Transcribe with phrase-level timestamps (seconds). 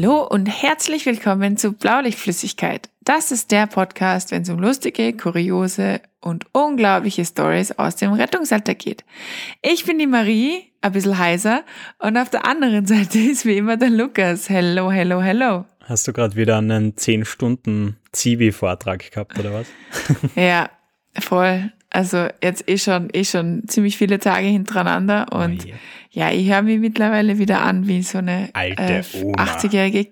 [0.00, 2.88] Hallo und herzlich willkommen zu Blaulichtflüssigkeit.
[3.00, 8.76] Das ist der Podcast, wenn es um lustige, kuriose und unglaubliche Stories aus dem Rettungsalter
[8.76, 9.04] geht.
[9.60, 11.64] Ich bin die Marie, ein bisschen heiser,
[11.98, 14.48] und auf der anderen Seite ist wie immer der Lukas.
[14.48, 15.64] Hello, hello, hello.
[15.80, 19.66] Hast du gerade wieder einen 10 Stunden Zivi-Vortrag gehabt, oder was?
[20.36, 20.70] ja,
[21.18, 21.72] voll.
[21.90, 25.74] Also jetzt eh schon, eh schon ziemlich viele Tage hintereinander und oh
[26.10, 30.08] ja, ich höre mich mittlerweile wieder an wie so eine Alte äh, 80-jährige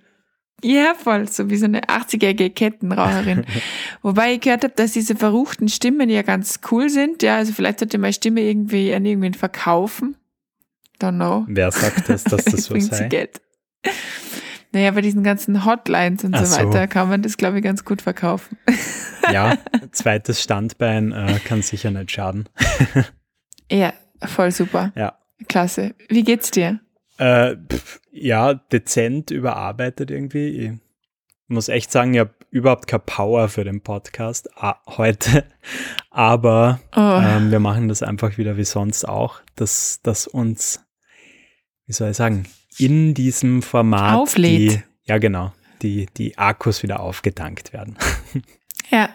[0.63, 3.45] ja, voll, so wie so eine 80-jährige Kettenraucherin.
[4.03, 7.23] Wobei ich gehört habe, dass diese verruchten Stimmen ja ganz cool sind.
[7.23, 10.17] Ja, also vielleicht sollte meine Stimme irgendwie an irgendwen verkaufen.
[10.99, 11.45] Don't know.
[11.47, 13.09] Wer sagt das, dass das so sei?
[13.09, 13.43] Geld.
[14.77, 17.87] Naja, bei diesen ganzen Hotlines und so, so weiter kann man das, glaube ich, ganz
[17.87, 18.59] gut verkaufen.
[19.33, 19.59] Ja,
[19.91, 22.49] zweites Standbein äh, kann sicher nicht schaden.
[23.73, 24.93] ja, voll super.
[24.95, 25.19] Ja.
[25.49, 25.97] Klasse.
[26.09, 26.79] Wie geht's dir?
[27.19, 30.49] Äh, pff, ja, dezent überarbeitet irgendwie.
[30.49, 30.73] Ich
[31.49, 35.45] muss echt sagen, ich habe überhaupt keine Power für den Podcast ah, heute.
[36.11, 37.21] Aber oh.
[37.21, 40.85] ähm, wir machen das einfach wieder wie sonst auch, dass, dass uns,
[41.87, 42.47] wie soll ich sagen,
[42.79, 44.73] in diesem Format Auflädt.
[44.73, 47.97] Die, ja, genau, die, die Akkus wieder aufgetankt werden.
[48.91, 49.09] Ja.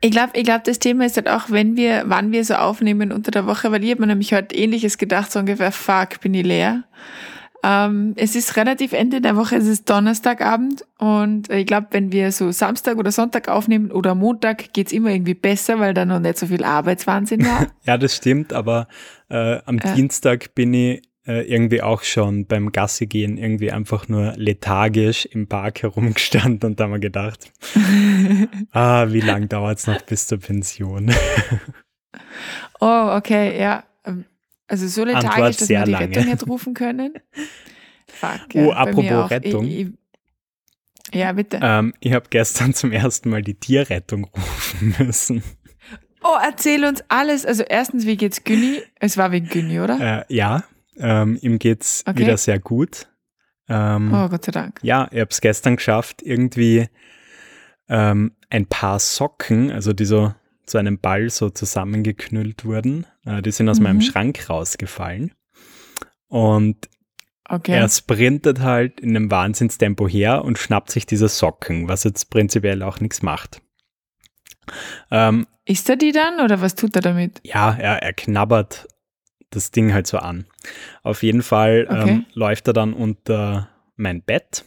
[0.00, 3.12] Ich glaube, ich glaub, das Thema ist halt auch, wenn wir, wann wir so aufnehmen
[3.12, 6.34] unter der Woche, weil ich habe mir nämlich heute ähnliches gedacht, so ungefähr, fuck, bin
[6.34, 6.82] ich leer.
[7.62, 12.32] Ähm, es ist relativ Ende der Woche, es ist Donnerstagabend und ich glaube, wenn wir
[12.32, 16.38] so Samstag oder Sonntag aufnehmen oder Montag, geht's immer irgendwie besser, weil da noch nicht
[16.38, 17.68] so viel Arbeitswahnsinn war.
[17.84, 18.88] ja, das stimmt, aber
[19.28, 19.94] äh, am äh.
[19.94, 25.46] Dienstag bin ich äh, irgendwie auch schon beim Gassi gehen irgendwie einfach nur lethargisch im
[25.46, 27.52] Park herumgestanden und da haben wir gedacht,
[28.72, 31.14] ah, wie lange dauert es noch bis zur Pension?
[32.80, 33.84] oh, okay, ja.
[34.04, 34.24] Ähm,
[34.66, 36.08] also so lethargisch, Antwort dass wir die lange.
[36.08, 37.14] Rettung hätte rufen können.
[38.08, 39.66] Fuck, ja, oh, apropos Rettung.
[39.66, 39.88] Ich, ich,
[41.14, 41.60] ja, bitte.
[41.62, 45.42] Ähm, ich habe gestern zum ersten Mal die Tierrettung rufen müssen.
[46.24, 47.44] Oh, erzähl uns alles.
[47.44, 48.82] Also erstens, wie geht's Günni?
[48.98, 50.24] Es war wegen Günni, oder?
[50.28, 50.64] Äh, ja,
[50.98, 52.20] ähm, ihm geht's okay.
[52.20, 53.08] wieder sehr gut.
[53.68, 54.80] Ähm, oh, Gott sei Dank.
[54.82, 56.88] Ja, ich habe es gestern geschafft, irgendwie
[57.88, 60.34] ähm, ein paar Socken, also die so
[60.66, 63.84] zu einem Ball so zusammengeknüllt wurden, äh, die sind aus mhm.
[63.84, 65.32] meinem Schrank rausgefallen.
[66.28, 66.88] Und
[67.48, 67.72] okay.
[67.72, 72.82] er sprintet halt in einem Wahnsinnstempo her und schnappt sich diese Socken, was jetzt prinzipiell
[72.82, 73.60] auch nichts macht.
[75.10, 77.40] Ähm, Isst er die dann oder was tut er damit?
[77.44, 78.88] Ja, er, er knabbert
[79.54, 80.46] das Ding halt so an.
[81.02, 82.10] Auf jeden Fall ähm, okay.
[82.10, 84.64] ähm, läuft er dann unter mein Bett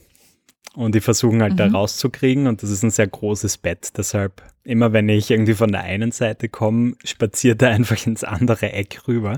[0.75, 1.57] und die versuchen halt mhm.
[1.57, 3.97] da rauszukriegen und das ist ein sehr großes Bett.
[3.97, 8.73] Deshalb immer wenn ich irgendwie von der einen Seite komme, spaziert er einfach ins andere
[8.73, 9.37] Eck rüber.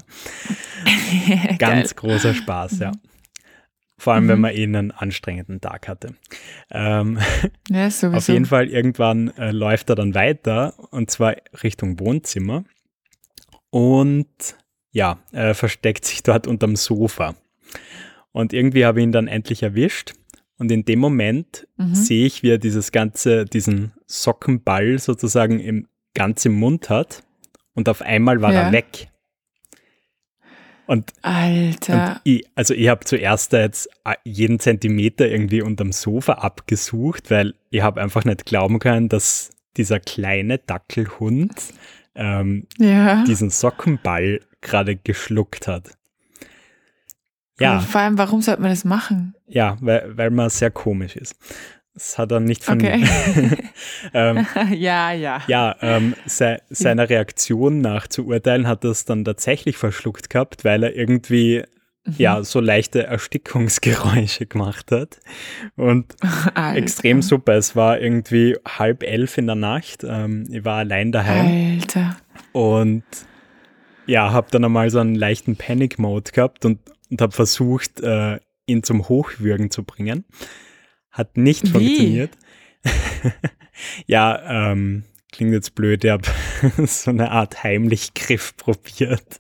[1.60, 2.92] Ganz großer Spaß, ja.
[4.00, 4.30] Vor allem, mhm.
[4.30, 6.14] wenn man eh einen anstrengenden Tag hatte.
[6.70, 7.18] Ähm,
[7.70, 12.64] ja, auf jeden Fall, irgendwann äh, läuft er dann weiter und zwar Richtung Wohnzimmer.
[13.72, 14.56] Und
[14.98, 17.36] ja, er versteckt sich dort unterm Sofa.
[18.32, 20.16] Und irgendwie habe ich ihn dann endlich erwischt.
[20.58, 21.94] Und in dem Moment mhm.
[21.94, 27.22] sehe ich, wie er dieses ganze, diesen Sockenball sozusagen im ganzen Mund hat.
[27.76, 28.62] Und auf einmal war ja.
[28.62, 29.10] er weg.
[30.88, 32.14] Und, Alter.
[32.14, 33.88] Und ich, also ich habe zuerst jetzt
[34.24, 40.00] jeden Zentimeter irgendwie unterm Sofa abgesucht, weil ich habe einfach nicht glauben können, dass dieser
[40.00, 41.54] kleine Dackelhund
[42.16, 43.24] ähm, ja.
[43.26, 45.92] diesen Sockenball gerade geschluckt hat.
[47.60, 47.80] Ja.
[47.80, 49.34] vor allem, warum sollte man das machen?
[49.48, 51.36] Ja, weil, weil man sehr komisch ist.
[51.98, 53.04] Das hat er nicht von okay.
[54.14, 54.46] ähm,
[54.76, 55.42] ja, ja.
[55.48, 60.64] Ja, ähm, se, seiner Reaktion nach zu urteilen, hat er es dann tatsächlich verschluckt gehabt,
[60.64, 61.64] weil er irgendwie
[62.06, 62.14] mhm.
[62.20, 65.20] ja so leichte Erstickungsgeräusche gemacht hat.
[65.76, 66.14] Und
[66.76, 67.54] extrem super.
[67.54, 70.04] Es war irgendwie halb elf in der Nacht.
[70.08, 71.80] Ähm, ich war allein daheim.
[71.82, 72.18] Alter.
[72.52, 73.06] Und
[74.08, 78.84] ja, habe dann einmal so einen leichten Panic-Mode gehabt und, und habe versucht, äh, ihn
[78.84, 80.26] zum Hochwürgen zu bringen.
[81.12, 81.70] Hat nicht Wie?
[81.70, 82.32] funktioniert.
[84.08, 86.24] ja, ähm, klingt jetzt blöd, ich habe
[86.88, 89.40] so eine Art heimlich Griff probiert.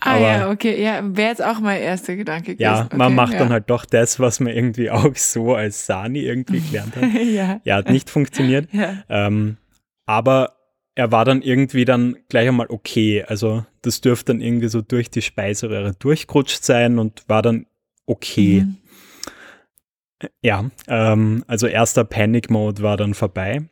[0.00, 2.62] Ah Aber, ja, okay, ja, wäre jetzt auch mein erster Gedanke gewesen.
[2.62, 3.40] Ja, okay, man macht ja.
[3.40, 7.12] dann halt doch das, was man irgendwie auch so als Sani irgendwie gelernt hat.
[7.12, 7.60] ja.
[7.64, 8.68] ja, hat nicht funktioniert.
[8.72, 9.02] Ja.
[9.08, 9.56] Ähm,
[10.06, 10.54] aber
[10.94, 13.24] er war dann irgendwie dann gleich einmal okay.
[13.24, 17.66] Also das dürfte dann irgendwie so durch die Speiseröhre durchgerutscht sein und war dann
[18.06, 18.62] okay.
[18.62, 18.76] Mhm.
[20.40, 23.68] Ja, ähm, also erster Panic Mode war dann vorbei.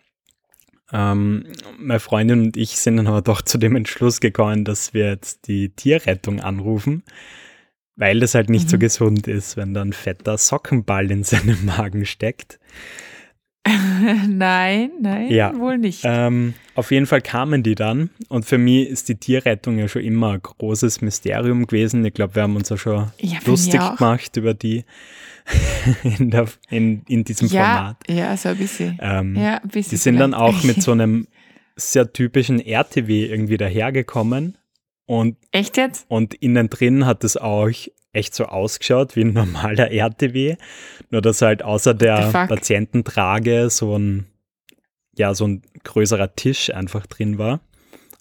[0.93, 1.47] Ähm,
[1.79, 5.47] meine Freundin und ich sind dann aber doch zu dem Entschluss gekommen, dass wir jetzt
[5.47, 7.05] die Tierrettung anrufen.
[7.97, 8.71] weil das halt nicht mhm.
[8.71, 12.59] so gesund ist, wenn da ein fetter Sockenball in seinem Magen steckt.
[14.29, 16.01] nein, nein, ja, wohl nicht.
[16.05, 20.03] Ähm, auf jeden Fall kamen die dann und für mich ist die Tierrettung ja schon
[20.03, 22.05] immer ein großes Mysterium gewesen.
[22.05, 24.85] Ich glaube, wir haben uns ja schon ja, lustig gemacht über die
[26.03, 27.97] in, der, in, in diesem ja, Format.
[28.09, 28.99] Ja, so ein bisschen.
[29.01, 30.33] Ähm, ja, ein bisschen die sind vielleicht.
[30.33, 31.29] dann auch mit so einem
[31.77, 34.59] sehr typischen RTW irgendwie dahergekommen.
[35.07, 36.07] Und, Echt jetzt?
[36.09, 37.71] Und innen drin hat es auch
[38.13, 40.57] echt so ausgeschaut wie ein normaler RTW,
[41.11, 44.27] nur dass halt außer der Patiententrage so ein,
[45.17, 47.61] ja, so ein größerer Tisch einfach drin war.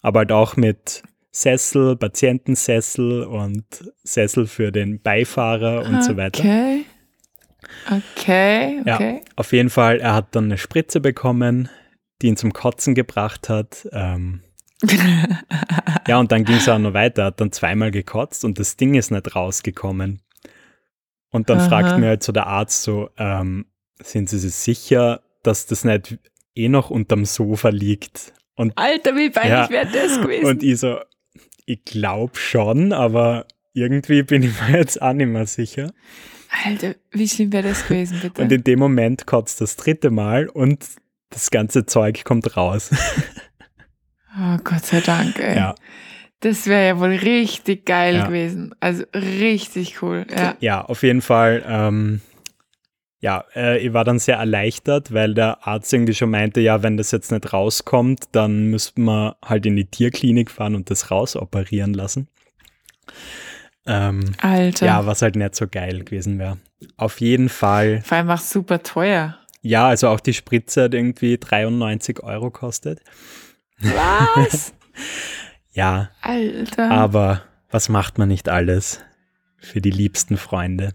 [0.02, 3.64] Aber halt auch mit Sessel, Patientensessel und
[4.02, 6.02] Sessel für den Beifahrer und okay.
[6.02, 6.40] so weiter.
[6.40, 6.84] Okay.
[7.86, 9.14] Okay, okay.
[9.24, 11.68] Ja, auf jeden Fall, er hat dann eine Spritze bekommen,
[12.20, 13.88] die ihn zum Kotzen gebracht hat.
[13.92, 14.42] Ähm,
[16.08, 17.22] ja, und dann ging es auch noch weiter.
[17.22, 20.20] Er hat dann zweimal gekotzt und das Ding ist nicht rausgekommen.
[21.30, 21.68] Und dann Aha.
[21.68, 23.66] fragt mir halt so der Arzt so, ähm,
[24.00, 26.18] sind Sie sich sicher, dass das nicht
[26.54, 28.32] eh noch unterm Sofa liegt?
[28.54, 30.46] Und, Alter, wie peinlich ja, wäre das gewesen?
[30.46, 30.98] Und ich so,
[31.64, 35.92] ich glaube schon, aber irgendwie bin ich mir jetzt auch nicht mehr sicher.
[36.64, 38.42] Alter, wie schlimm wäre das gewesen, bitte?
[38.42, 40.84] Und in dem Moment kotzt das dritte Mal und
[41.30, 42.90] das ganze Zeug kommt raus.
[44.38, 45.56] Oh, Gott sei Dank, ey.
[45.56, 45.74] Ja.
[46.40, 48.26] Das wäre ja wohl richtig geil ja.
[48.26, 48.74] gewesen.
[48.80, 50.26] Also richtig cool.
[50.34, 51.62] Ja, ja auf jeden Fall.
[51.66, 52.20] Ähm,
[53.20, 56.96] ja, äh, ich war dann sehr erleichtert, weil der Arzt irgendwie schon meinte, ja, wenn
[56.96, 61.94] das jetzt nicht rauskommt, dann müssten wir halt in die Tierklinik fahren und das rausoperieren
[61.94, 62.26] lassen.
[63.86, 64.86] Ähm, Alter.
[64.86, 66.58] Ja, was halt nicht so geil gewesen wäre.
[66.96, 68.02] Auf jeden Fall.
[68.04, 69.38] Vor allem auch super teuer.
[69.60, 73.00] Ja, also auch die Spritze hat irgendwie 93 Euro kostet.
[73.82, 74.72] Was?
[75.72, 76.10] ja.
[76.20, 76.90] Alter.
[76.90, 79.00] Aber was macht man nicht alles
[79.58, 80.94] für die liebsten Freunde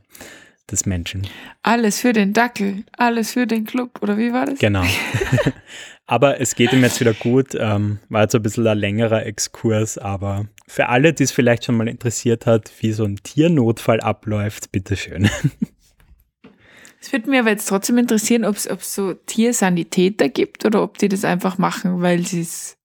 [0.69, 1.27] des Menschen?
[1.63, 4.59] Alles für den Dackel, alles für den Club, oder wie war das?
[4.59, 4.83] Genau.
[6.05, 7.55] aber es geht ihm jetzt wieder gut.
[7.55, 11.75] Ähm, war jetzt ein bisschen ein längerer Exkurs, aber für alle, die es vielleicht schon
[11.75, 15.29] mal interessiert hat, wie so ein Tiernotfall abläuft, bitteschön.
[16.99, 21.07] Es würde mir aber jetzt trotzdem interessieren, ob es so Tiersanitäter gibt oder ob die
[21.07, 22.76] das einfach machen, weil sie es,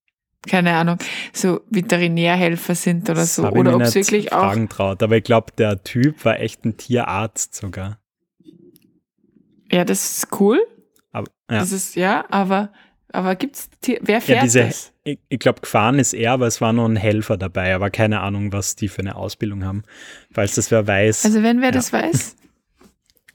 [0.49, 0.99] keine Ahnung,
[1.33, 3.49] so Veterinärhelfer sind oder das so.
[3.49, 4.41] Oder ob es wirklich auch.
[4.41, 5.03] Fragen traut.
[5.03, 7.99] Aber ich glaube, der Typ war echt ein Tierarzt sogar.
[9.71, 10.61] Ja, das ist cool.
[11.13, 11.61] Aber, ja.
[11.61, 12.73] Das ist, ja, aber,
[13.13, 14.93] aber gibt's Tier, wer fährt ja, diese, das?
[15.05, 18.21] Ich, ich glaube, gefahren ist er, aber es war nur ein Helfer dabei, aber keine
[18.21, 19.83] Ahnung, was die für eine Ausbildung haben.
[20.33, 21.25] Falls das wer weiß.
[21.25, 21.73] Also wenn wer ja.
[21.73, 22.37] das weiß.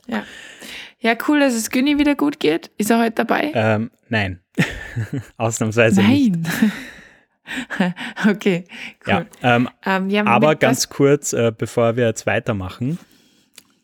[0.10, 0.24] Ja.
[1.00, 2.72] Ja, cool, dass es Günni wieder gut geht.
[2.78, 3.52] Ist er heute dabei?
[3.54, 4.40] Ähm, nein.
[5.38, 6.32] Ausnahmsweise nein.
[6.32, 6.50] nicht.
[8.30, 8.66] okay,
[9.06, 9.26] cool.
[9.42, 13.00] Ja, ähm, ähm, ja, aber ganz kurz, äh, bevor wir jetzt weitermachen.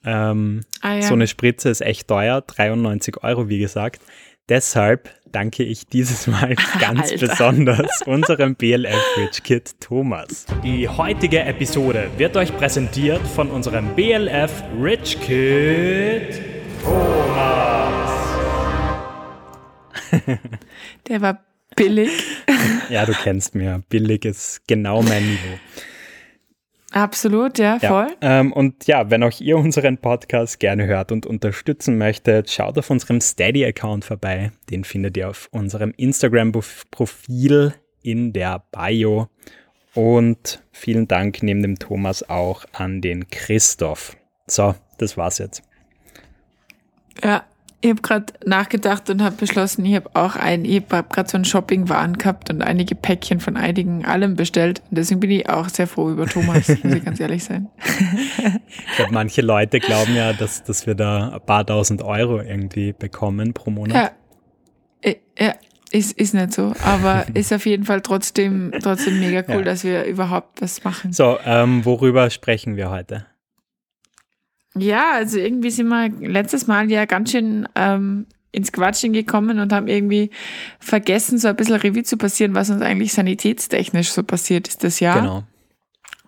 [0.06, 1.02] Ähm, ah, ja.
[1.04, 4.02] So eine Spritze ist echt teuer, 93 Euro, wie gesagt.
[4.50, 7.28] Deshalb danke ich dieses Mal ganz Alter.
[7.28, 10.46] besonders unserem BLF Rich Kid Thomas.
[10.64, 16.42] Die heutige Episode wird euch präsentiert von unserem BLF Rich Kid
[16.84, 18.12] Thomas.
[21.08, 21.40] Der war
[21.76, 22.12] billig.
[22.90, 23.84] ja, du kennst mir.
[23.90, 25.60] Billig ist genau mein Niveau.
[26.94, 28.16] Absolut, ja, voll.
[28.22, 32.78] Ja, ähm, und ja, wenn auch ihr unseren Podcast gerne hört und unterstützen möchtet, schaut
[32.78, 34.52] auf unserem Steady-Account vorbei.
[34.70, 39.28] Den findet ihr auf unserem Instagram-Profil in der Bio.
[39.96, 44.16] Und vielen Dank neben dem Thomas auch an den Christoph.
[44.46, 45.64] So, das war's jetzt.
[47.24, 47.44] Ja,
[47.84, 51.36] ich habe gerade nachgedacht und habe beschlossen, ich habe auch ein, ich habe gerade so
[51.36, 54.82] einen Shopping-Waren gehabt und einige Päckchen von einigen allem bestellt.
[54.90, 57.68] Und deswegen bin ich auch sehr froh über Thomas, muss ich ganz ehrlich sein.
[58.88, 62.94] ich glaube, manche Leute glauben ja, dass, dass wir da ein paar tausend Euro irgendwie
[62.94, 64.14] bekommen pro Monat.
[65.04, 65.54] Ja, ja
[65.92, 69.64] ist, ist nicht so, aber ist auf jeden Fall trotzdem, trotzdem mega cool, ja.
[69.64, 71.12] dass wir überhaupt was machen.
[71.12, 73.26] So, ähm, worüber sprechen wir heute?
[74.78, 79.74] Ja, also irgendwie sind wir letztes Mal ja ganz schön ähm, ins Quatschen gekommen und
[79.74, 80.30] haben irgendwie
[80.80, 85.00] vergessen, so ein bisschen Revue zu passieren, was uns eigentlich sanitätstechnisch so passiert ist das
[85.00, 85.22] Jahr.
[85.22, 85.44] Genau.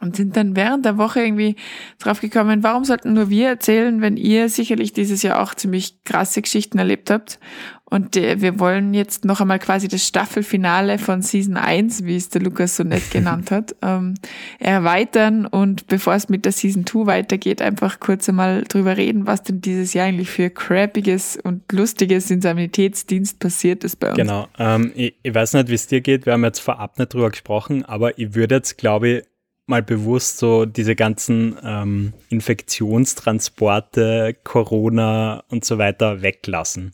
[0.01, 1.55] Und sind dann während der Woche irgendwie
[1.99, 6.41] drauf gekommen, warum sollten nur wir erzählen, wenn ihr sicherlich dieses Jahr auch ziemlich krasse
[6.41, 7.39] Geschichten erlebt habt
[7.87, 12.29] und äh, wir wollen jetzt noch einmal quasi das Staffelfinale von Season 1, wie es
[12.29, 14.15] der Lukas so nett genannt hat, ähm,
[14.57, 19.43] erweitern und bevor es mit der Season 2 weitergeht, einfach kurz einmal drüber reden, was
[19.43, 24.17] denn dieses Jahr eigentlich für crappiges und lustiges in Sanitätsdienst passiert ist bei uns.
[24.17, 24.47] Genau.
[24.57, 27.29] Ähm, ich, ich weiß nicht, wie es dir geht, wir haben jetzt vorab nicht drüber
[27.29, 29.23] gesprochen, aber ich würde jetzt, glaube ich,
[29.67, 36.93] mal bewusst so diese ganzen ähm, Infektionstransporte, Corona und so weiter weglassen.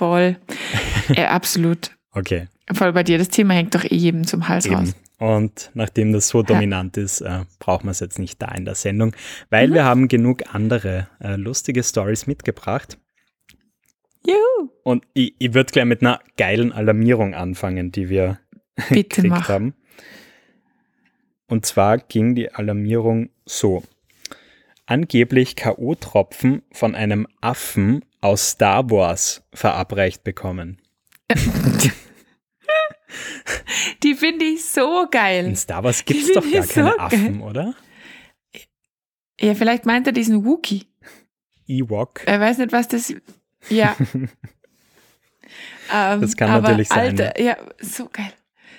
[0.00, 0.38] Voll.
[1.14, 1.90] äh, absolut.
[2.12, 2.48] Okay.
[2.72, 3.18] Voll bei dir.
[3.18, 4.76] Das Thema hängt doch eh jedem zum Hals Eben.
[4.76, 4.94] raus.
[5.18, 7.02] Und nachdem das so dominant ja.
[7.02, 9.14] ist, äh, braucht man es jetzt nicht da in der Sendung,
[9.50, 9.74] weil mhm.
[9.74, 12.96] wir haben genug andere äh, lustige Stories mitgebracht.
[14.26, 14.70] Juhu.
[14.84, 18.40] Und ich, ich würde gleich mit einer geilen Alarmierung anfangen, die wir
[18.88, 19.74] Bitte gekriegt haben.
[21.46, 23.82] Und zwar ging die Alarmierung so.
[24.86, 30.80] Angeblich K.O.-Tropfen von einem Affen aus Star Wars verabreicht bekommen.
[34.02, 35.46] Die finde ich so geil.
[35.46, 37.74] In Star Wars gibt es doch gar keine so Affen, oder?
[39.40, 40.86] Ja, vielleicht meint er diesen Wookie.
[41.66, 42.22] Ewok.
[42.26, 43.14] Er weiß nicht, was das.
[43.68, 43.96] Ja.
[45.92, 47.18] ähm, das kann natürlich sein.
[47.20, 48.32] Alter, ja, so geil.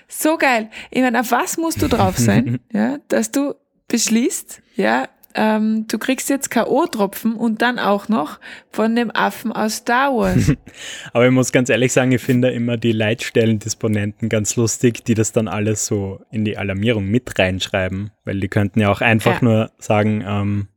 [0.08, 0.70] So geil.
[0.90, 3.56] Ich meine, auf was musst du drauf sein, ja, dass du
[3.88, 9.78] beschließt, ja, ähm, du kriegst jetzt K.O.-Tropfen und dann auch noch von dem Affen aus
[9.78, 10.54] Star Wars.
[11.14, 15.32] Aber ich muss ganz ehrlich sagen, ich finde immer die Leitstellendisponenten ganz lustig, die das
[15.32, 19.48] dann alles so in die Alarmierung mit reinschreiben, weil die könnten ja auch einfach ja.
[19.48, 20.68] nur sagen, ähm,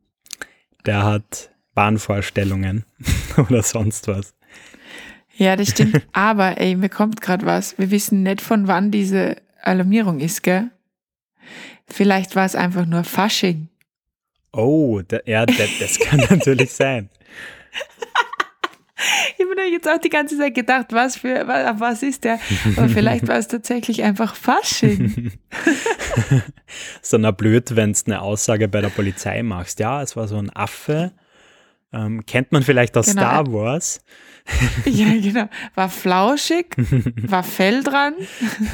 [0.87, 2.85] der hat Bahnvorstellungen
[3.37, 4.35] oder sonst was.
[5.37, 6.07] Ja, das stimmt.
[6.13, 7.79] Aber ey, mir kommt gerade was.
[7.79, 10.71] Wir wissen nicht, von wann diese Alarmierung ist, gell?
[11.87, 13.69] Vielleicht war es einfach nur Fasching.
[14.57, 17.11] Oh, da, ja, das, das kann natürlich sein.
[19.37, 22.39] Ich habe mir jetzt auch die ganze Zeit gedacht, was für, was, was ist der?
[22.77, 25.33] Aber vielleicht war es tatsächlich einfach Fasching.
[27.03, 29.81] so na blöd, wenn du eine Aussage bei der Polizei machst.
[29.81, 31.13] Ja, es war so ein Affe.
[31.93, 33.23] Ähm, kennt man vielleicht aus genau.
[33.23, 34.01] Star Wars.
[34.85, 35.49] ja, genau.
[35.75, 36.77] War flauschig,
[37.23, 38.15] war Fell dran,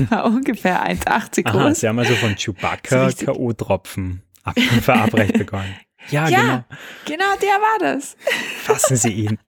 [0.08, 1.54] war ungefähr 1,80 groß.
[1.54, 3.10] Aha, Sie haben also von Chewbacca
[4.44, 5.75] K.O.-Tropfen verabreicht bekommen.
[6.09, 6.64] Ja, ja, genau.
[7.04, 8.16] Genau, der war das.
[8.62, 9.38] Fassen Sie ihn.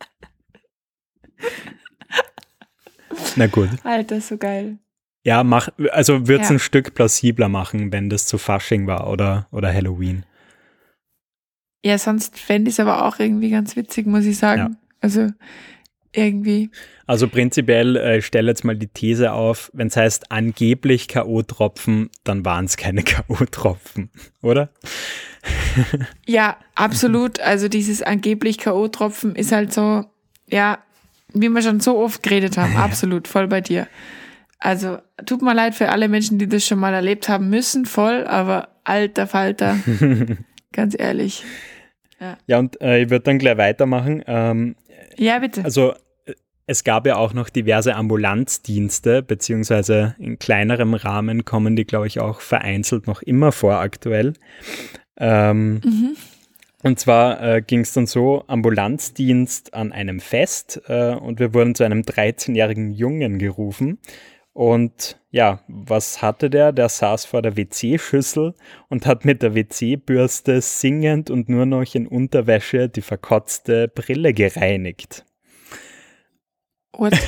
[3.36, 3.70] Na gut.
[3.84, 4.78] Alter, so geil.
[5.24, 6.56] Ja, mach, also wird es ja.
[6.56, 10.26] ein Stück plausibler machen, wenn das zu Fasching war oder, oder Halloween.
[11.84, 14.60] Ja, sonst fände ich es aber auch irgendwie ganz witzig, muss ich sagen.
[14.60, 14.70] Ja.
[15.00, 15.28] Also
[16.12, 16.70] irgendwie.
[17.06, 22.44] Also prinzipiell äh, stelle jetzt mal die These auf, wenn es heißt angeblich K.O.-Tropfen, dann
[22.44, 24.08] waren es keine K.O.-Tropfen,
[24.40, 24.70] oder?
[26.26, 27.40] ja, absolut.
[27.40, 30.04] Also dieses angeblich K.O.-Tropfen ist halt so,
[30.48, 30.78] ja,
[31.34, 33.88] wie wir schon so oft geredet haben, absolut, voll bei dir.
[34.58, 38.24] Also tut mir leid für alle Menschen, die das schon mal erlebt haben müssen, voll,
[38.26, 39.76] aber alter Falter,
[40.72, 41.42] ganz ehrlich.
[42.20, 44.22] Ja, ja und äh, ich würde dann gleich weitermachen.
[44.24, 44.76] Ähm,
[45.16, 45.64] ja, bitte.
[45.64, 45.94] Also
[46.66, 52.20] es gab ja auch noch diverse Ambulanzdienste, beziehungsweise in kleinerem Rahmen kommen die, glaube ich,
[52.20, 54.34] auch vereinzelt noch immer vor aktuell.
[55.18, 56.16] Ähm, mhm.
[56.82, 61.74] Und zwar äh, ging es dann so, Ambulanzdienst an einem Fest äh, und wir wurden
[61.74, 63.98] zu einem 13-jährigen Jungen gerufen.
[64.52, 66.72] Und ja, was hatte der?
[66.72, 68.54] Der saß vor der WC-Schüssel
[68.88, 75.24] und hat mit der WC-Bürste singend und nur noch in Unterwäsche die verkotzte Brille gereinigt.
[76.92, 77.12] What?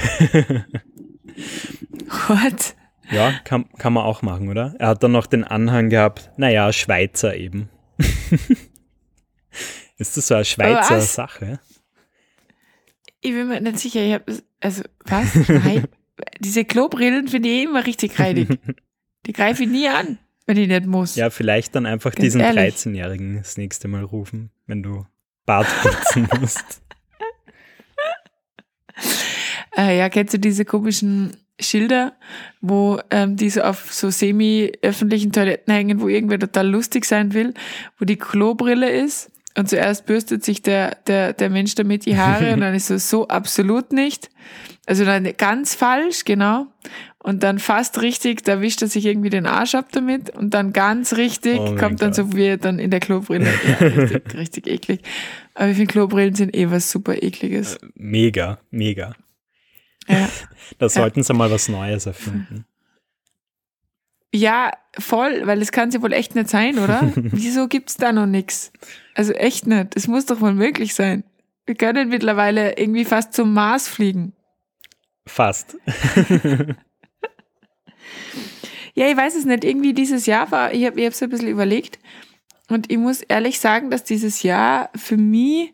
[2.28, 2.74] What?
[3.10, 4.74] Ja, kann, kann man auch machen, oder?
[4.78, 7.68] Er hat dann noch den Anhang gehabt, naja, Schweizer eben.
[9.98, 11.60] Ist das so eine Schweizer Sache?
[13.20, 14.24] Ich bin mir nicht sicher, ich habe,
[14.60, 15.32] also, was?
[16.40, 18.48] Diese Klobrillen finde ich immer richtig reidig.
[19.26, 21.16] Die greife ich nie an, wenn ich nicht muss.
[21.16, 25.06] Ja, vielleicht dann einfach Ganz diesen 13-Jährigen das nächste Mal rufen, wenn du
[25.46, 26.82] Bart putzen musst.
[29.76, 32.14] Äh, ja, kennst du diese komischen Schilder,
[32.60, 37.54] wo ähm, die so auf so semi-öffentlichen Toiletten hängen, wo irgendwer total lustig sein will,
[37.98, 42.52] wo die Klobrille ist und zuerst bürstet sich der, der, der Mensch damit die Haare
[42.54, 44.30] und dann ist so, so absolut nicht.
[44.86, 46.66] Also dann ganz falsch, genau.
[47.18, 50.74] Und dann fast richtig, da wischt er sich irgendwie den Arsch ab damit und dann
[50.74, 53.46] ganz richtig oh kommt dann so wie dann in der Klobrille.
[53.66, 55.00] Ja, richtig, richtig eklig.
[55.54, 57.76] Aber ich finde Klobrillen sind eh was super ekliges.
[57.76, 59.14] Äh, mega, mega.
[60.08, 60.28] Ja.
[60.78, 62.64] da sollten sie mal was Neues erfinden.
[64.34, 67.12] Ja, voll, weil es kann ja wohl echt nicht sein, oder?
[67.14, 68.72] Wieso gibt es da noch nichts?
[69.14, 69.94] Also echt nicht.
[69.94, 71.22] Es muss doch wohl möglich sein.
[71.66, 74.32] Wir können mittlerweile irgendwie fast zum Mars fliegen.
[75.24, 75.76] Fast.
[78.94, 79.64] ja, ich weiß es nicht.
[79.64, 82.00] Irgendwie dieses Jahr war, ich habe ich so ein bisschen überlegt
[82.68, 85.72] und ich muss ehrlich sagen, dass dieses Jahr für mich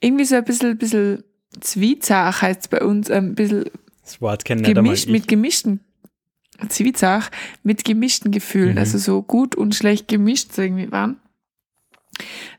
[0.00, 1.24] irgendwie so ein bisschen, bisschen
[1.60, 3.64] Zwiezach heißt es bei uns, ein bisschen
[4.02, 5.80] das Wort kennen gemischt, mit gemischten
[6.68, 7.30] Zwiezach
[7.62, 8.78] mit gemischten Gefühlen, mhm.
[8.78, 11.20] also so gut und schlecht gemischt so irgendwie waren.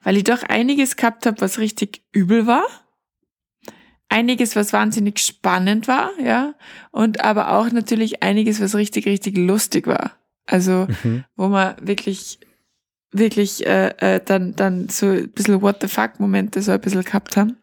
[0.04, 2.66] Weil ich doch einiges gehabt habe, was richtig übel war.
[4.10, 6.56] Einiges, was wahnsinnig spannend war, ja.
[6.92, 10.18] Und aber auch natürlich einiges, was richtig, richtig lustig war.
[10.46, 11.24] Also, mhm.
[11.36, 12.40] wo man wirklich,
[13.12, 17.36] wirklich äh, äh, dann, dann so ein bisschen What the fuck-Momente so ein bisschen gehabt
[17.38, 17.58] haben.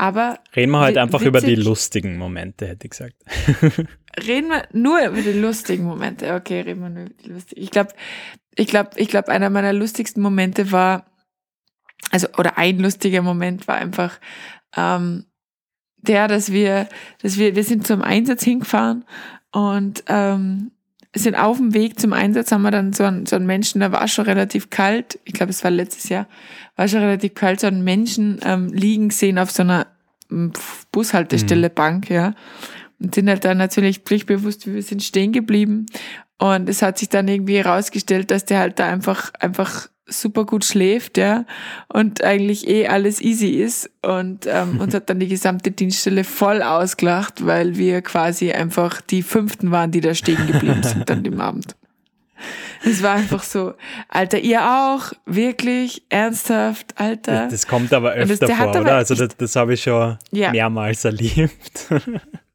[0.00, 0.38] Aber.
[0.56, 3.16] Reden wir halt einfach über die lustigen Momente, hätte ich gesagt.
[4.26, 6.32] reden wir nur über die lustigen Momente.
[6.32, 7.60] Okay, reden wir nur über die lustigen.
[7.60, 7.90] Ich glaube,
[8.54, 11.04] ich glaube, ich glaube, einer meiner lustigsten Momente war,
[12.10, 14.18] also, oder ein lustiger Moment war einfach,
[14.74, 15.26] ähm,
[15.98, 16.88] der, dass wir,
[17.20, 19.04] dass wir, wir sind zum Einsatz hingefahren
[19.52, 20.70] und ähm,
[21.14, 23.90] sind auf dem Weg zum Einsatz, haben wir dann so einen, so einen Menschen, da
[23.90, 26.28] war schon relativ kalt, ich glaube, es war letztes Jahr,
[26.76, 29.86] war schon relativ kalt, so einen Menschen ähm, liegen sehen auf so einer
[30.92, 31.74] Bushaltestelle mhm.
[31.74, 32.34] Bank, ja
[33.00, 35.86] und sind halt dann natürlich pflichtbewusst, wir sind stehen geblieben.
[36.38, 40.64] Und es hat sich dann irgendwie herausgestellt, dass der halt da einfach, einfach super gut
[40.64, 41.44] schläft, ja,
[41.88, 43.90] und eigentlich eh alles easy ist.
[44.02, 49.22] Und ähm, uns hat dann die gesamte Dienststelle voll ausgelacht, weil wir quasi einfach die
[49.22, 51.76] Fünften waren, die da stehen geblieben sind dann dem Abend.
[52.82, 53.74] Es war einfach so,
[54.08, 57.44] Alter, ihr auch, wirklich, ernsthaft, Alter.
[57.44, 58.96] Das, das kommt aber öfter das, vor, oder?
[58.96, 60.50] Also das, das habe ich schon ja.
[60.50, 61.86] mehrmals erlebt.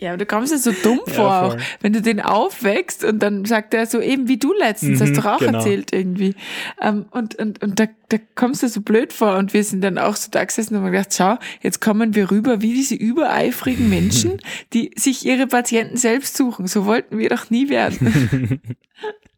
[0.00, 3.18] Ja, aber du kommst dir so dumm vor, ja, auch, wenn du den aufwächst und
[3.18, 5.58] dann sagt er so eben wie du letztens, mhm, hast du auch genau.
[5.58, 6.34] erzählt irgendwie.
[6.80, 9.98] Ähm, und und, und da, da kommst du so blöd vor und wir sind dann
[9.98, 13.88] auch so da gesessen und haben gedacht, schau, jetzt kommen wir rüber wie diese übereifrigen
[13.90, 14.38] Menschen,
[14.72, 16.66] die sich ihre Patienten selbst suchen.
[16.66, 18.60] So wollten wir doch nie werden.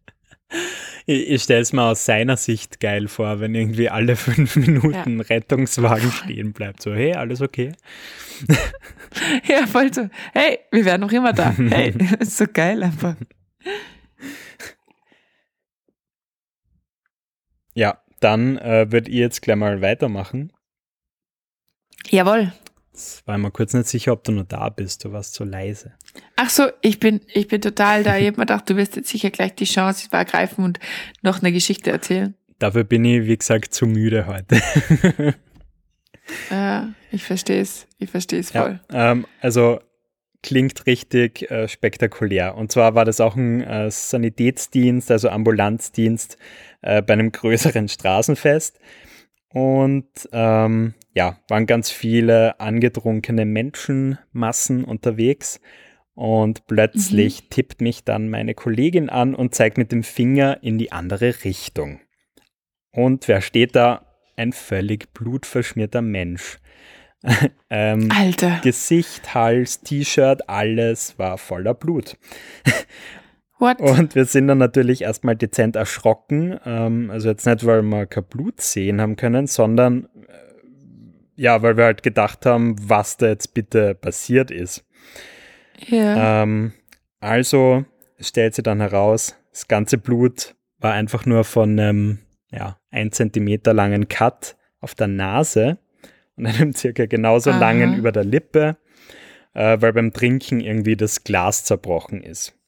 [1.07, 5.19] Ich, ich stelle es mir aus seiner Sicht geil vor, wenn irgendwie alle fünf Minuten
[5.19, 5.25] ja.
[5.25, 6.83] Rettungswagen stehen bleibt.
[6.83, 7.73] So, hey, alles okay?
[9.47, 10.09] ja, voll so.
[10.33, 11.51] Hey, wir wären noch immer da.
[11.51, 13.17] Hey, ist so geil einfach.
[17.75, 20.53] Ja, dann äh, würdet ihr jetzt gleich mal weitermachen.
[22.11, 22.53] Jawohl.
[22.93, 25.05] Jetzt war ich mir kurz nicht sicher, ob du noch da bist.
[25.05, 25.93] Du warst so leise.
[26.37, 28.19] Ach so, ich bin, ich bin total da.
[28.19, 30.79] Ich habe mir gedacht, du wirst jetzt sicher gleich die Chance ergreifen und
[31.23, 32.35] noch eine Geschichte erzählen.
[32.59, 34.61] Dafür bin ich, wie gesagt, zu müde heute.
[36.51, 37.87] ja, ich verstehe es.
[37.99, 38.81] Ich verstehe es voll.
[38.93, 39.81] Ja, ähm, also
[40.43, 42.57] klingt richtig äh, spektakulär.
[42.57, 46.37] Und zwar war das auch ein äh, Sanitätsdienst, also Ambulanzdienst
[46.83, 48.79] äh, bei einem größeren Straßenfest.
[49.53, 55.61] Und ähm, ja, waren ganz viele angetrunkene Menschenmassen unterwegs.
[56.15, 57.51] Und plötzlich mhm.
[57.51, 62.01] tippt mich dann meine Kollegin an und zeigt mit dem Finger in die andere Richtung.
[62.93, 64.07] Und wer steht da?
[64.37, 66.59] Ein völlig blutverschmierter Mensch.
[67.71, 68.61] ähm, Alter.
[68.63, 72.17] Gesicht, Hals, T-Shirt, alles war voller Blut.
[73.63, 73.81] What?
[73.81, 76.59] Und wir sind dann natürlich erstmal dezent erschrocken.
[76.67, 80.33] Ähm, also jetzt nicht, weil wir kein Blut sehen haben können, sondern äh,
[81.37, 84.85] ja, weil wir halt gedacht haben, was da jetzt bitte passiert ist.
[85.87, 86.43] Ja.
[86.43, 86.73] Ähm,
[87.21, 87.85] also
[88.19, 92.19] stellt sich dann heraus, das ganze Blut war einfach nur von einem
[92.51, 95.79] ja, ein Zentimeter langen Cut auf der Nase
[96.35, 97.61] und einem circa genauso Aha.
[97.61, 98.77] langen über der Lippe,
[99.55, 102.59] äh, weil beim Trinken irgendwie das Glas zerbrochen ist.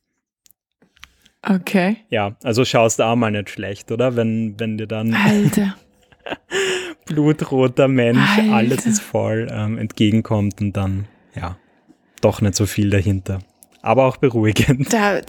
[1.47, 1.99] Okay.
[2.09, 4.17] Ja, also schaust du auch mal nicht schlecht, oder?
[4.17, 5.77] Wenn, wenn dir dann Alter.
[7.05, 8.53] blutroter Mensch, Alter.
[8.53, 11.57] alles ist voll, ähm, entgegenkommt und dann, ja,
[12.21, 13.41] doch nicht so viel dahinter.
[13.83, 14.93] Aber auch beruhigend.
[14.93, 15.21] Da,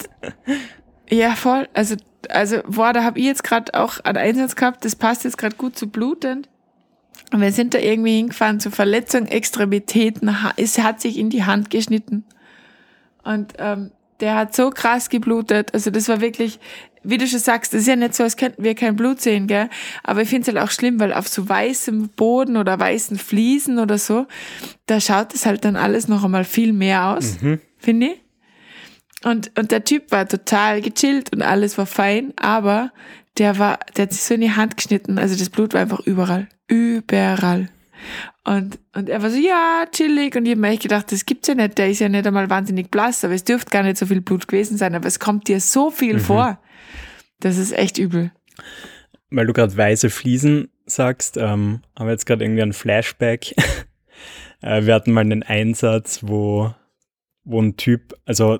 [1.09, 1.67] ja, voll.
[1.73, 1.95] Also,
[2.29, 5.57] also, boah, da habe ich jetzt gerade auch einen Einsatz gehabt, das passt jetzt gerade
[5.57, 6.49] gut zu blutend.
[7.33, 11.69] Und wir sind da irgendwie hingefahren zur Verletzung, Extremitäten, es hat sich in die Hand
[11.69, 12.23] geschnitten.
[13.23, 15.73] Und ähm, der hat so krass geblutet.
[15.73, 16.59] Also das war wirklich,
[17.03, 19.47] wie du schon sagst, das ist ja nicht so, als könnten wir kein Blut sehen,
[19.47, 19.69] gell?
[20.03, 23.79] Aber ich finde es halt auch schlimm, weil auf so weißem Boden oder weißen Fliesen
[23.79, 24.25] oder so,
[24.85, 27.59] da schaut es halt dann alles noch einmal viel mehr aus, mhm.
[27.77, 28.21] finde ich.
[29.23, 32.91] Und, und der Typ war total gechillt und alles war fein, aber
[33.37, 35.99] der war, der hat sich so in die Hand geschnitten, also das Blut war einfach
[36.01, 36.47] überall.
[36.67, 37.69] Überall.
[38.43, 40.35] Und, und er war so, ja, chillig.
[40.35, 41.77] Und ich habe mir echt gedacht, das gibt's ja nicht.
[41.77, 44.47] Der ist ja nicht einmal wahnsinnig blass, aber es dürfte gar nicht so viel Blut
[44.47, 44.95] gewesen sein.
[44.95, 46.19] Aber es kommt dir so viel mhm.
[46.19, 46.59] vor.
[47.39, 48.31] Das ist echt übel.
[49.29, 53.55] Weil du gerade weiße Fliesen sagst, ähm, haben wir jetzt gerade irgendwie ein Flashback.
[54.61, 56.73] äh, wir hatten mal einen Einsatz, wo,
[57.43, 58.59] wo ein Typ, also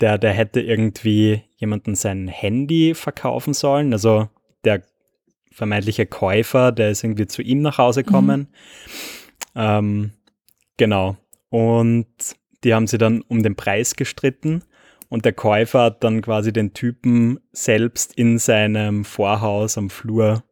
[0.00, 3.92] der, der hätte irgendwie jemanden sein Handy verkaufen sollen.
[3.92, 4.28] Also
[4.64, 4.82] der
[5.52, 8.48] vermeintliche Käufer, der ist irgendwie zu ihm nach Hause gekommen.
[9.54, 9.60] Mhm.
[9.60, 10.10] Ähm,
[10.76, 11.16] genau.
[11.50, 12.06] Und
[12.64, 14.62] die haben sie dann um den Preis gestritten.
[15.08, 20.42] Und der Käufer hat dann quasi den Typen selbst in seinem Vorhaus am Flur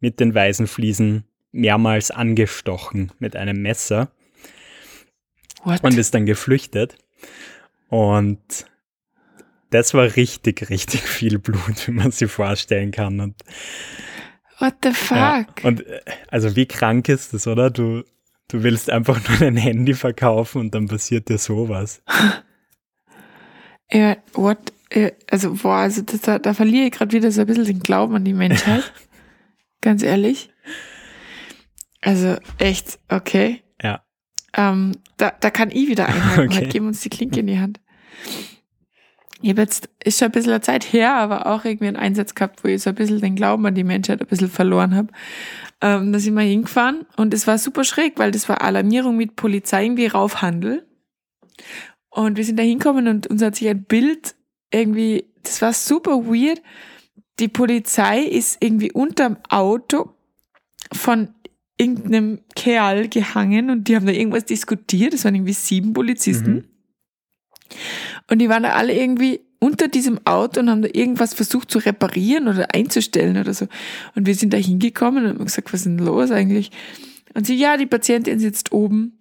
[0.00, 4.10] mit den weißen Fliesen mehrmals angestochen mit einem Messer.
[5.62, 5.84] What?
[5.84, 6.96] Und ist dann geflüchtet.
[7.88, 8.66] Und
[9.70, 13.20] das war richtig, richtig viel Blut, wie man sich vorstellen kann.
[13.20, 13.36] Und,
[14.58, 15.16] What the fuck?
[15.16, 17.70] Ja, und äh, also wie krank ist das, oder?
[17.70, 18.02] Du,
[18.48, 22.02] du willst einfach nur dein Handy verkaufen und dann passiert dir sowas.
[23.90, 24.58] Ja, what?
[25.30, 28.14] Also, boah, also das, da, da verliere ich gerade wieder so ein bisschen den Glauben
[28.14, 28.90] an die Menschheit.
[29.80, 30.50] Ganz ehrlich.
[32.00, 33.62] Also, echt, okay.
[33.82, 34.02] Ja.
[34.56, 36.46] Ähm, da, da kann ich wieder einhaken.
[36.46, 36.56] Okay.
[36.56, 37.80] Halt, geben uns die Klinke in die Hand.
[39.40, 42.64] Ich habe jetzt, ist schon ein bisschen Zeit her, aber auch irgendwie einen Einsatz gehabt,
[42.64, 45.08] wo ich so ein bisschen den Glauben an die Menschheit ein bisschen verloren habe.
[45.80, 49.36] Ähm, da sind wir hingefahren und es war super schräg, weil das war Alarmierung mit
[49.36, 50.86] Polizei irgendwie Raufhandel.
[52.10, 54.34] Und wir sind da hingekommen und uns hat sich ein Bild
[54.72, 56.60] irgendwie, das war super weird.
[57.38, 60.14] Die Polizei ist irgendwie unterm Auto
[60.92, 61.28] von
[61.76, 65.12] irgendeinem Kerl gehangen und die haben da irgendwas diskutiert.
[65.12, 66.52] Das waren irgendwie sieben Polizisten.
[66.52, 66.64] Mhm.
[68.30, 71.78] Und die waren da alle irgendwie unter diesem Auto und haben da irgendwas versucht zu
[71.78, 73.66] reparieren oder einzustellen oder so.
[74.14, 76.70] Und wir sind da hingekommen und haben gesagt, was ist denn los eigentlich?
[77.34, 79.18] Und sie, ja, die Patientin sitzt oben.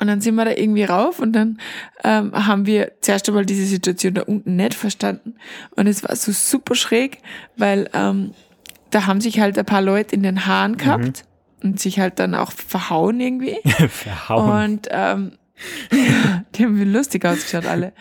[0.00, 1.58] Und dann sind wir da irgendwie rauf und dann
[2.04, 5.34] ähm, haben wir zuerst einmal diese Situation da unten nicht verstanden.
[5.76, 7.18] Und es war so super schräg,
[7.56, 8.32] weil ähm,
[8.90, 11.24] da haben sich halt ein paar Leute in den Haaren gehabt
[11.62, 11.70] mhm.
[11.70, 13.58] und sich halt dann auch verhauen irgendwie.
[13.88, 14.72] verhauen.
[14.72, 15.32] Und ähm,
[16.54, 17.92] die haben lustig ausgeschaut, alle.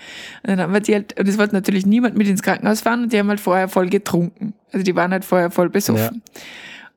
[0.43, 3.03] Und dann haben wir die halt, und es wollte natürlich niemand mit ins Krankenhaus fahren
[3.03, 4.53] und die haben halt vorher voll getrunken.
[4.71, 6.21] Also die waren halt vorher voll besoffen.
[6.23, 6.41] Ja.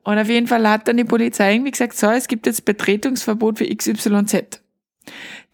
[0.03, 3.59] Und auf jeden Fall hat dann die Polizei irgendwie gesagt, so, es gibt jetzt Betretungsverbot
[3.59, 4.61] für XYZ.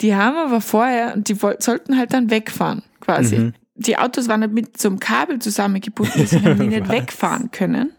[0.02, 3.38] Die haben aber vorher, und die sollten halt dann wegfahren, quasi.
[3.38, 3.54] Mhm.
[3.76, 7.92] Die Autos waren halt mit so einem Kabel zusammengebunden, deswegen haben die nicht wegfahren können.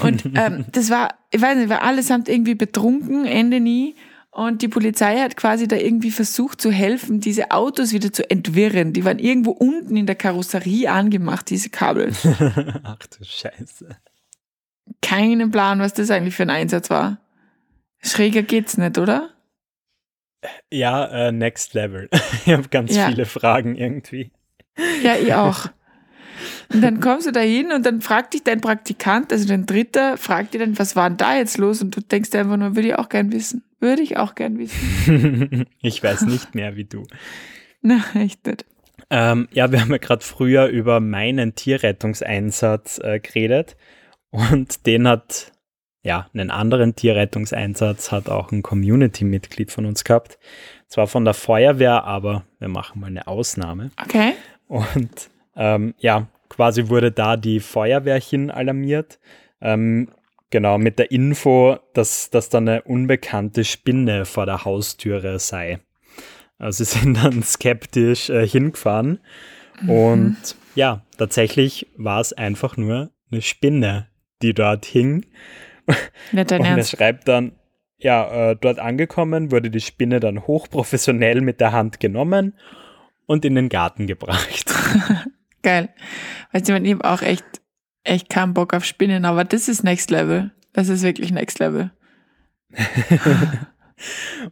[0.00, 3.96] Und ähm, das war, ich weiß nicht, war allesamt irgendwie betrunken, Ende nie.
[4.36, 8.92] Und die Polizei hat quasi da irgendwie versucht zu helfen, diese Autos wieder zu entwirren.
[8.92, 12.12] Die waren irgendwo unten in der Karosserie angemacht, diese Kabel.
[12.84, 13.96] Ach du Scheiße.
[15.00, 17.18] Keinen Plan, was das eigentlich für ein Einsatz war.
[18.02, 19.30] Schräger geht's nicht, oder?
[20.70, 22.10] Ja, uh, next level.
[22.44, 23.08] Ich habe ganz ja.
[23.08, 24.32] viele Fragen irgendwie.
[25.02, 25.70] Ja, ich auch.
[26.74, 30.18] Und dann kommst du da hin und dann fragt dich dein Praktikant, also dein Dritter,
[30.18, 31.80] fragt dich dann, was war denn da jetzt los?
[31.80, 33.62] Und du denkst dir einfach nur, würde ich auch gern wissen.
[33.80, 35.66] Würde ich auch gern wissen.
[35.82, 37.04] ich weiß nicht mehr wie du.
[37.82, 38.64] Na, echt nicht.
[39.10, 43.76] Ähm, ja, wir haben ja gerade früher über meinen Tierrettungseinsatz äh, geredet
[44.30, 45.52] und den hat,
[46.02, 50.38] ja, einen anderen Tierrettungseinsatz hat auch ein Community-Mitglied von uns gehabt.
[50.88, 53.90] Zwar von der Feuerwehr, aber wir machen mal eine Ausnahme.
[54.02, 54.32] Okay.
[54.66, 59.18] Und ähm, ja, quasi wurde da die Feuerwehrchen alarmiert.
[59.60, 60.08] Ähm,
[60.50, 65.80] Genau, mit der Info, dass, dass da eine unbekannte Spinne vor der Haustüre sei.
[66.58, 69.20] Also sie sind dann skeptisch äh, hingefahren.
[69.80, 69.90] Mhm.
[69.90, 74.08] Und ja, tatsächlich war es einfach nur eine Spinne,
[74.42, 75.26] die dort hing.
[76.32, 77.52] Nicht dein Und er schreibt dann,
[77.98, 82.54] ja, äh, dort angekommen wurde die Spinne dann hochprofessionell mit der Hand genommen
[83.26, 84.72] und in den Garten gebracht.
[85.62, 85.88] Geil.
[86.52, 87.44] Weißt du, ich habe auch echt
[88.08, 90.50] echt keinen Bock auf Spinnen, aber das ist Next Level.
[90.72, 91.90] Das ist wirklich Next Level.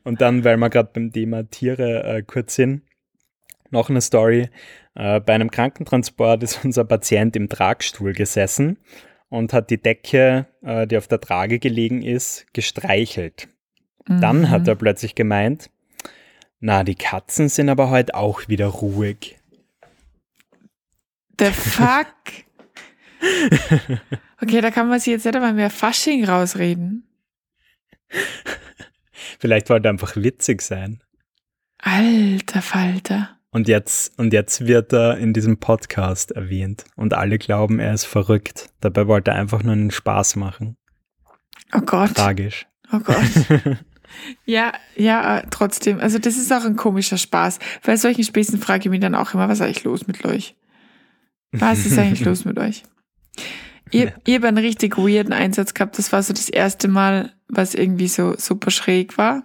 [0.05, 2.83] Und dann, weil wir gerade beim Thema Tiere äh, kurz sind,
[3.71, 4.49] noch eine Story.
[4.95, 8.79] Äh, bei einem Krankentransport ist unser Patient im Tragstuhl gesessen
[9.29, 13.49] und hat die Decke, äh, die auf der Trage gelegen ist, gestreichelt.
[14.07, 14.21] Mhm.
[14.21, 15.71] Dann hat er plötzlich gemeint,
[16.61, 19.37] na, die Katzen sind aber heute auch wieder ruhig.
[21.39, 22.07] The fuck?
[24.41, 27.09] okay, da kann man sich jetzt nicht einmal mehr Fasching rausreden.
[29.39, 31.03] Vielleicht wollte er einfach witzig sein.
[31.79, 33.31] Alter Falter.
[33.51, 38.05] Und jetzt, und jetzt wird er in diesem Podcast erwähnt und alle glauben, er ist
[38.05, 38.71] verrückt.
[38.81, 40.77] Dabei wollte er einfach nur einen Spaß machen.
[41.73, 42.15] Oh Gott.
[42.15, 42.67] Tragisch.
[42.93, 43.17] Oh Gott.
[44.45, 46.01] ja, ja, trotzdem.
[46.01, 47.59] Also das ist auch ein komischer Spaß.
[47.85, 50.57] Bei solchen Späßen frage ich mich dann auch immer, was ist eigentlich los mit euch?
[51.53, 52.83] Was ist eigentlich los mit euch?
[53.91, 55.99] Ich, ich habe einen richtig weirden Einsatz gehabt.
[55.99, 59.45] Das war so das erste Mal, was irgendwie so super schräg war.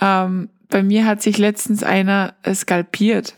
[0.00, 3.34] Ähm, bei mir hat sich letztens einer skalpiert.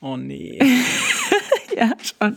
[0.00, 0.58] Oh nee.
[1.76, 2.36] ja, schon.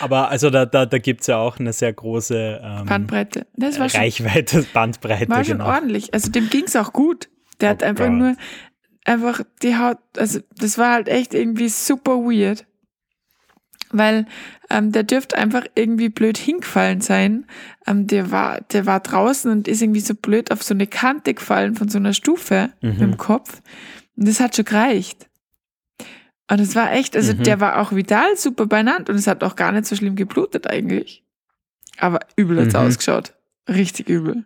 [0.00, 3.46] Aber also da, da, da gibt es ja auch eine sehr große ähm, Bandbreite.
[3.56, 5.28] Das war Reichweite, schon, Bandbreite.
[5.28, 5.70] War schon genau.
[5.70, 6.12] ordentlich.
[6.14, 7.28] Also dem ging es auch gut.
[7.60, 8.14] Der oh hat einfach Gott.
[8.14, 8.36] nur
[9.04, 12.66] einfach die Haut, also das war halt echt irgendwie super weird.
[13.92, 14.26] Weil
[14.70, 17.46] ähm, der dürfte einfach irgendwie blöd hingefallen sein.
[17.86, 21.34] Ähm, der, war, der war draußen und ist irgendwie so blöd auf so eine Kante
[21.34, 23.02] gefallen von so einer Stufe mhm.
[23.02, 23.60] im Kopf.
[24.16, 25.28] Und das hat schon gereicht.
[26.50, 27.44] Und es war echt, also mhm.
[27.44, 30.68] der war auch vital super beinannt und es hat auch gar nicht so schlimm geblutet
[30.68, 31.24] eigentlich.
[31.98, 32.80] Aber übel hat's mhm.
[32.80, 33.34] ausgeschaut.
[33.68, 34.44] Richtig übel.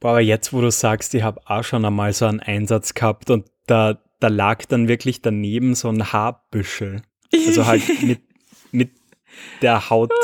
[0.00, 3.30] Boah, aber jetzt, wo du sagst, ich habe auch schon einmal so einen Einsatz gehabt
[3.30, 7.02] und da, da lag dann wirklich daneben so ein Haarbüschel.
[7.32, 8.20] Also halt mit,
[8.72, 8.90] mit
[9.62, 10.12] der Haut.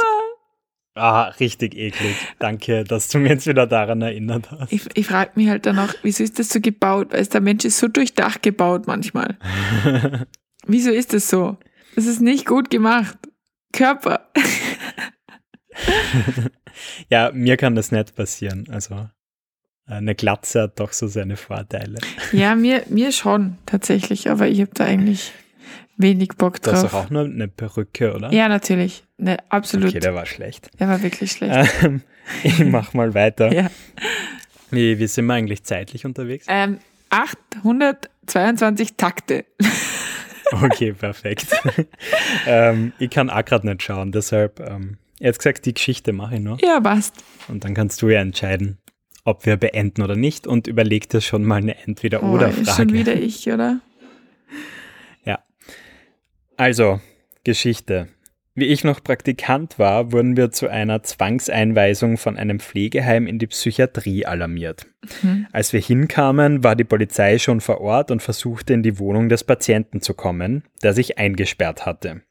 [0.96, 2.14] Ah, richtig eklig.
[2.38, 4.72] Danke, dass du mir jetzt wieder daran erinnert hast.
[4.72, 7.08] Ich, ich frage mich halt dann auch, wieso ist das so gebaut?
[7.10, 9.36] Weil der Mensch ist so durchdacht gebaut manchmal.
[10.66, 11.56] wieso ist das so?
[11.96, 13.18] Das ist nicht gut gemacht.
[13.72, 14.30] Körper.
[17.10, 18.68] ja, mir kann das nicht passieren.
[18.70, 19.08] Also
[19.86, 21.98] eine Glatze hat doch so seine Vorteile.
[22.30, 25.32] Ja, mir, mir schon tatsächlich, aber ich habe da eigentlich
[25.96, 26.74] wenig Bock drauf.
[26.74, 28.32] Das ist auch nur eine Perücke, oder?
[28.32, 29.04] Ja, natürlich.
[29.18, 29.90] Ne, absolut.
[29.90, 30.70] Okay, der war schlecht.
[30.78, 31.70] Der war wirklich schlecht.
[31.82, 32.02] Ähm,
[32.42, 33.52] ich mach mal weiter.
[33.52, 33.70] ja.
[34.70, 36.46] Wie, wie sind wir eigentlich zeitlich unterwegs?
[36.48, 36.78] Ähm,
[37.10, 39.44] 822 Takte.
[40.62, 41.46] okay, perfekt.
[42.46, 46.40] ähm, ich kann auch gerade nicht schauen, deshalb, ähm, jetzt gesagt, die Geschichte mache ich
[46.40, 46.60] noch.
[46.60, 47.22] Ja, passt.
[47.46, 48.78] Und dann kannst du ja entscheiden,
[49.24, 52.66] ob wir beenden oder nicht und überleg dir schon mal eine Entweder-Oder-Frage.
[52.68, 53.80] Oh, schon wieder ich, oder?
[56.56, 57.00] Also,
[57.42, 58.08] Geschichte.
[58.56, 63.48] Wie ich noch Praktikant war, wurden wir zu einer Zwangseinweisung von einem Pflegeheim in die
[63.48, 64.86] Psychiatrie alarmiert.
[65.22, 65.48] Mhm.
[65.50, 69.42] Als wir hinkamen, war die Polizei schon vor Ort und versuchte in die Wohnung des
[69.42, 72.22] Patienten zu kommen, der sich eingesperrt hatte.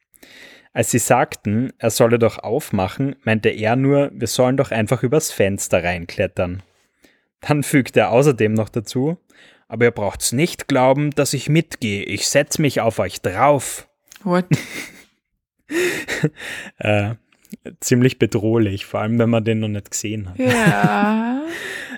[0.72, 5.30] Als sie sagten, er solle doch aufmachen, meinte er nur, wir sollen doch einfach übers
[5.30, 6.64] Fenster reinklettern.
[7.42, 9.18] Dann fügt er außerdem noch dazu,
[9.68, 12.04] aber ihr braucht's nicht glauben, dass ich mitgehe.
[12.04, 13.90] Ich setz mich auf euch drauf.
[14.24, 14.46] What?
[16.78, 17.16] äh,
[17.80, 20.40] ziemlich bedrohlich, vor allem wenn man den noch nicht gesehen hat.
[20.40, 21.42] Ja.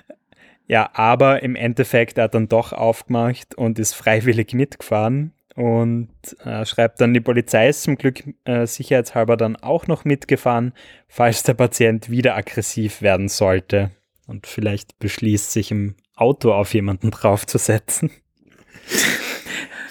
[0.66, 6.10] ja, aber im Endeffekt er hat dann doch aufgemacht und ist freiwillig mitgefahren und
[6.44, 10.72] äh, schreibt dann, die Polizei ist zum Glück äh, sicherheitshalber dann auch noch mitgefahren,
[11.08, 13.90] falls der Patient wieder aggressiv werden sollte
[14.26, 18.10] und vielleicht beschließt, sich im Auto auf jemanden draufzusetzen.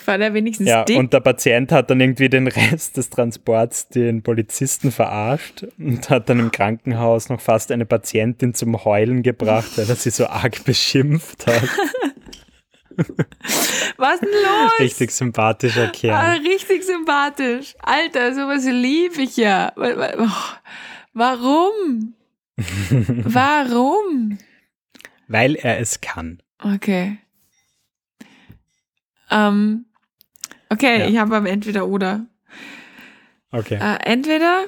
[0.07, 0.97] War der wenigstens Ja, dick?
[0.97, 6.29] und der Patient hat dann irgendwie den Rest des Transports den Polizisten verarscht und hat
[6.29, 10.63] dann im Krankenhaus noch fast eine Patientin zum Heulen gebracht, weil er sie so arg
[10.63, 11.63] beschimpft hat.
[13.97, 14.71] Was denn los?
[14.79, 16.13] Richtig sympathischer Kerl.
[16.13, 17.75] Ah, richtig sympathisch.
[17.81, 19.73] Alter, sowas liebe ich ja.
[21.13, 22.13] Warum?
[22.57, 24.37] Warum?
[25.27, 26.41] Weil er es kann.
[26.63, 27.17] Okay.
[29.31, 29.85] Ähm,
[30.75, 31.07] okay, ja.
[31.07, 32.25] ich habe aber entweder oder.
[33.51, 33.75] Okay.
[33.75, 34.65] Äh, entweder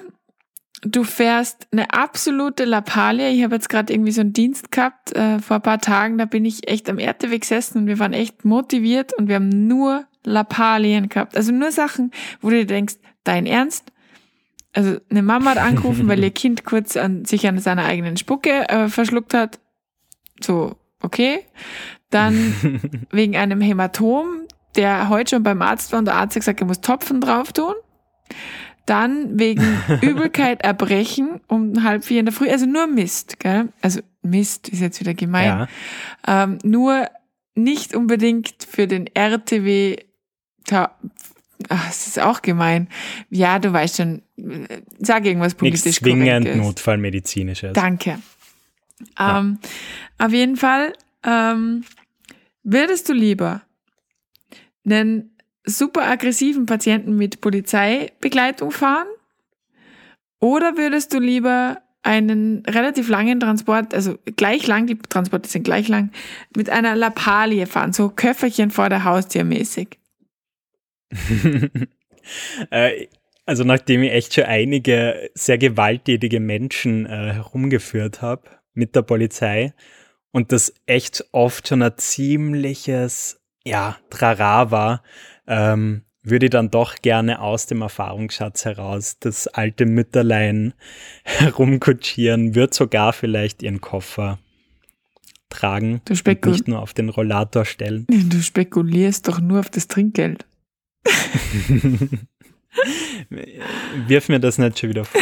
[0.82, 3.30] du fährst eine absolute Lappalie.
[3.32, 6.18] Ich habe jetzt gerade irgendwie so einen Dienst gehabt äh, vor ein paar Tagen.
[6.18, 9.68] Da bin ich echt am RTW gesessen und wir waren echt motiviert und wir haben
[9.68, 11.36] nur Lappalien gehabt.
[11.36, 13.92] Also nur Sachen, wo du dir denkst, dein Ernst?
[14.78, 18.70] also eine Mama hat angerufen, weil ihr Kind kurz an, sich an seiner eigenen Spucke
[18.70, 19.60] äh, verschluckt hat.
[20.40, 21.40] So, okay.
[22.12, 22.54] Dann
[23.12, 24.44] wegen einem Hämatom,
[24.78, 27.52] der heute schon beim Arzt war und der Arzt hat gesagt, er muss Topfen drauf
[27.52, 27.74] tun.
[28.86, 29.64] Dann wegen
[30.02, 32.50] Übelkeit erbrechen um halb vier in der Früh.
[32.50, 33.70] Also nur Mist, gell?
[33.82, 35.68] Also Mist ist jetzt wieder gemein.
[36.26, 36.44] Ja.
[36.44, 37.08] Ähm, nur
[37.56, 39.98] nicht unbedingt für den RTW
[41.70, 42.88] Ach, das ist auch gemein.
[43.30, 44.22] Ja, du weißt schon,
[45.00, 47.74] sag irgendwas politisch Nichts zwingend notfallmedizinisches.
[47.74, 48.20] Danke.
[49.18, 49.40] Ja.
[49.40, 49.60] Ähm,
[50.18, 50.94] auf jeden Fall,
[51.26, 51.84] ähm,
[52.64, 53.62] würdest du lieber
[54.88, 59.08] einen super aggressiven Patienten mit Polizeibegleitung fahren
[60.40, 65.90] oder würdest du lieber einen relativ langen Transport, also gleich lang, die Transporte sind gleich
[65.90, 66.12] lang,
[66.56, 70.00] mit einer Lappalie fahren, so Köfferchen vor der Haustür mäßig?
[72.72, 73.08] äh,
[73.46, 79.74] also nachdem ich echt schon einige sehr gewalttätige Menschen äh, herumgeführt habe mit der Polizei
[80.32, 83.37] und das echt oft schon ein ziemliches,
[83.68, 85.04] ja, Trara war,
[85.46, 90.74] ähm, würde ich dann doch gerne aus dem Erfahrungsschatz heraus das alte Mütterlein
[91.24, 94.40] herumkutschieren, würde sogar vielleicht ihren Koffer
[95.50, 98.06] tragen du und nicht nur auf den Rollator stellen.
[98.30, 100.46] Du spekulierst doch nur auf das Trinkgeld.
[104.08, 105.22] Wirf mir das nicht schon wieder vor.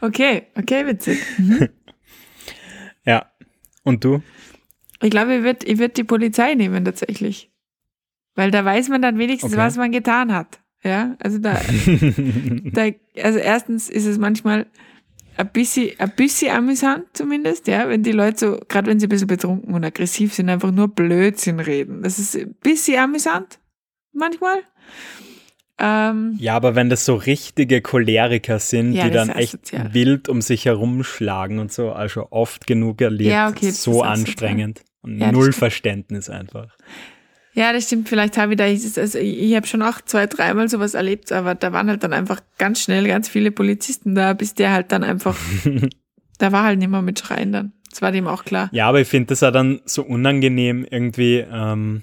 [0.00, 1.18] okay, okay, witzig.
[1.38, 1.68] Mhm.
[3.04, 3.30] Ja.
[3.84, 4.20] Und du?
[5.02, 7.50] Ich glaube, ich würde ich würd die Polizei nehmen tatsächlich.
[8.34, 9.62] Weil da weiß man dann wenigstens, okay.
[9.62, 10.60] was man getan hat.
[10.82, 11.54] Ja, also da,
[12.64, 12.90] da,
[13.22, 14.66] also erstens ist es manchmal
[15.36, 19.10] ein bisschen, ein bisschen amüsant zumindest, ja, wenn die Leute so, gerade wenn sie ein
[19.10, 22.02] bisschen betrunken und aggressiv sind, einfach nur Blödsinn reden.
[22.02, 23.58] Das ist ein bisschen amüsant,
[24.12, 24.58] manchmal.
[25.78, 29.92] Ähm, ja, aber wenn das so richtige Choleriker sind, ja, die dann echt asozial.
[29.92, 35.18] wild um sich herumschlagen und so, also oft genug erlebt, ja, okay, so anstrengend und
[35.18, 36.74] ja, null Verständnis einfach.
[37.56, 38.08] Ja, das stimmt.
[38.08, 41.72] Vielleicht habe ich da, also ich habe schon auch zwei, dreimal sowas erlebt, aber da
[41.72, 45.36] waren halt dann einfach ganz schnell ganz viele Polizisten da, bis der halt dann einfach,
[46.38, 47.72] da war halt nicht mehr mit Schreien dann.
[47.90, 48.68] Das war dem auch klar.
[48.72, 52.02] Ja, aber ich finde das auch dann so unangenehm irgendwie, ähm,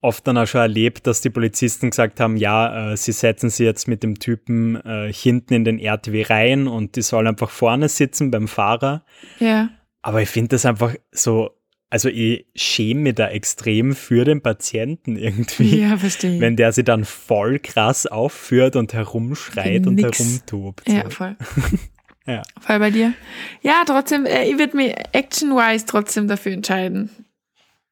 [0.00, 3.64] oft dann auch schon erlebt, dass die Polizisten gesagt haben, ja, äh, sie setzen sie
[3.64, 7.88] jetzt mit dem Typen äh, hinten in den RTW rein und die soll einfach vorne
[7.88, 9.04] sitzen beim Fahrer.
[9.40, 9.70] Ja.
[10.02, 11.58] Aber ich finde das einfach so
[11.90, 15.80] also ich schäme mich da extrem für den Patienten irgendwie.
[15.80, 16.40] Ja, verstehe.
[16.40, 20.82] Wenn der sich dann voll krass aufführt und herumschreit und herumtobt.
[20.86, 20.92] So.
[20.92, 21.36] Ja, voll.
[22.26, 22.42] ja.
[22.60, 23.14] Voll bei dir.
[23.62, 27.10] Ja, trotzdem, äh, ich würde mich action-wise trotzdem dafür entscheiden.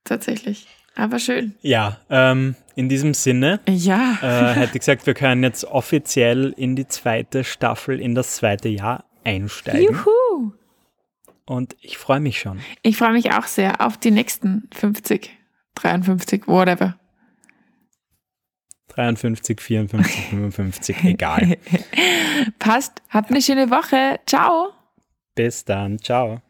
[0.04, 0.66] Tatsächlich.
[0.96, 1.54] Aber schön.
[1.60, 4.18] Ja, ähm, in diesem Sinne ja.
[4.22, 8.68] äh, hätte ich gesagt, wir können jetzt offiziell in die zweite Staffel, in das zweite
[8.68, 9.94] Jahr einsteigen.
[9.94, 10.52] Juhu!
[11.46, 12.60] und ich freue mich schon.
[12.82, 15.30] Ich freue mich auch sehr auf die nächsten 50,
[15.76, 16.98] 53, whatever.
[18.88, 21.56] 53, 54, 55, egal.
[22.58, 23.02] Passt.
[23.10, 24.18] Habt eine schöne Woche.
[24.26, 24.72] Ciao.
[25.34, 25.98] Bis dann.
[25.98, 26.40] Ciao.